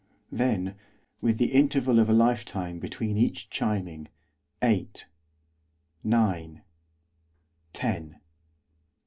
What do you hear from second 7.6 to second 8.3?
ten.